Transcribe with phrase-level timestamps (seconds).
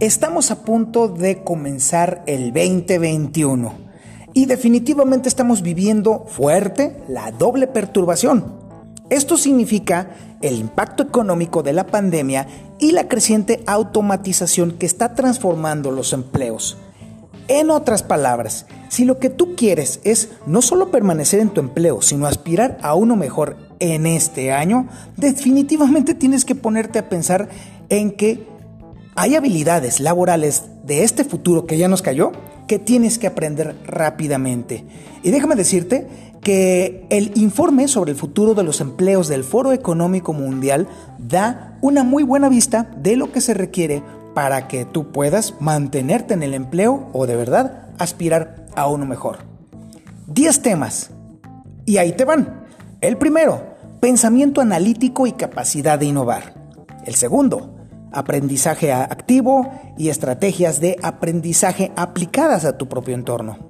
[0.00, 3.74] Estamos a punto de comenzar el 2021
[4.32, 8.50] y definitivamente estamos viviendo fuerte la doble perturbación.
[9.10, 10.08] Esto significa
[10.40, 12.46] el impacto económico de la pandemia
[12.78, 16.78] y la creciente automatización que está transformando los empleos.
[17.48, 22.00] En otras palabras, si lo que tú quieres es no solo permanecer en tu empleo,
[22.00, 24.88] sino aspirar a uno mejor en este año,
[25.18, 27.50] definitivamente tienes que ponerte a pensar
[27.90, 28.48] en que
[29.14, 32.32] hay habilidades laborales de este futuro que ya nos cayó
[32.66, 34.84] que tienes que aprender rápidamente.
[35.22, 36.06] Y déjame decirte
[36.40, 40.86] que el informe sobre el futuro de los empleos del Foro Económico Mundial
[41.18, 44.02] da una muy buena vista de lo que se requiere
[44.34, 49.38] para que tú puedas mantenerte en el empleo o de verdad aspirar a uno mejor.
[50.28, 51.10] 10 temas.
[51.86, 52.64] Y ahí te van.
[53.00, 53.62] El primero,
[53.98, 56.54] pensamiento analítico y capacidad de innovar.
[57.04, 57.79] El segundo,
[58.12, 63.68] aprendizaje activo y estrategias de aprendizaje aplicadas a tu propio entorno.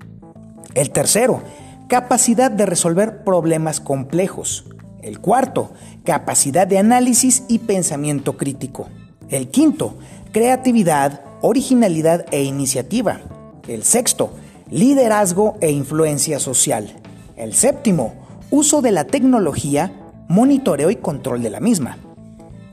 [0.74, 1.42] El tercero,
[1.88, 4.66] capacidad de resolver problemas complejos.
[5.02, 5.72] El cuarto,
[6.04, 8.88] capacidad de análisis y pensamiento crítico.
[9.28, 9.94] El quinto,
[10.32, 13.20] creatividad, originalidad e iniciativa.
[13.66, 14.32] El sexto,
[14.70, 16.94] liderazgo e influencia social.
[17.36, 18.14] El séptimo,
[18.50, 19.92] uso de la tecnología,
[20.28, 21.98] monitoreo y control de la misma.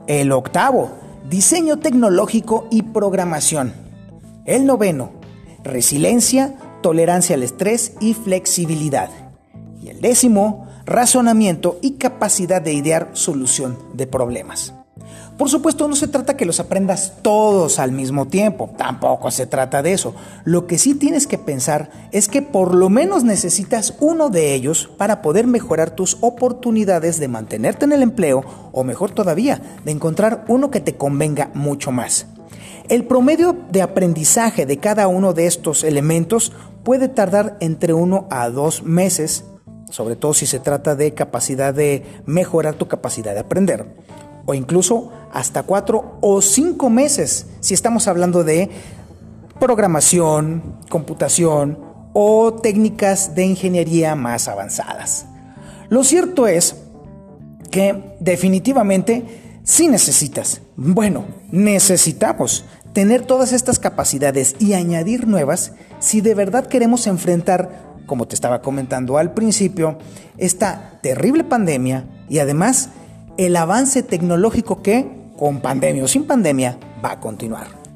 [0.05, 0.91] El octavo,
[1.29, 3.73] diseño tecnológico y programación.
[4.45, 5.11] El noveno,
[5.63, 9.09] resiliencia, tolerancia al estrés y flexibilidad.
[9.81, 14.73] Y el décimo, razonamiento y capacidad de idear solución de problemas.
[15.37, 19.83] Por supuesto, no se trata que los aprendas todos al mismo tiempo, tampoco se trata
[19.83, 20.15] de eso.
[20.45, 24.89] Lo que sí tienes que pensar es que por lo menos necesitas uno de ellos
[24.97, 30.43] para poder mejorar tus oportunidades de mantenerte en el empleo o mejor todavía, de encontrar
[30.47, 32.25] uno que te convenga mucho más.
[32.89, 36.51] El promedio de aprendizaje de cada uno de estos elementos
[36.83, 39.43] puede tardar entre uno a dos meses,
[39.91, 43.85] sobre todo si se trata de capacidad de mejorar tu capacidad de aprender
[44.47, 48.71] o incluso hasta cuatro o cinco meses si estamos hablando de
[49.59, 51.77] programación, computación
[52.13, 55.27] o técnicas de ingeniería más avanzadas.
[55.89, 56.75] Lo cierto es
[57.69, 66.33] que definitivamente sí necesitas, bueno, necesitamos tener todas estas capacidades y añadir nuevas si de
[66.33, 69.97] verdad queremos enfrentar, como te estaba comentando al principio,
[70.37, 72.89] esta terrible pandemia y además
[73.37, 77.86] el avance tecnológico que, con pandemia o sin pandemia, va a continuar.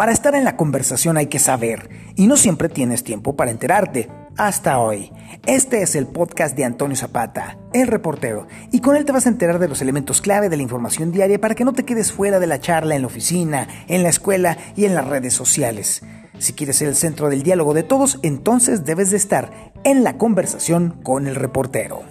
[0.00, 4.08] Para estar en la conversación hay que saber, y no siempre tienes tiempo para enterarte.
[4.38, 5.12] Hasta hoy.
[5.44, 9.28] Este es el podcast de Antonio Zapata, el reportero, y con él te vas a
[9.28, 12.40] enterar de los elementos clave de la información diaria para que no te quedes fuera
[12.40, 16.02] de la charla en la oficina, en la escuela y en las redes sociales.
[16.38, 19.50] Si quieres ser el centro del diálogo de todos, entonces debes de estar
[19.84, 22.04] en la conversación con el reportero.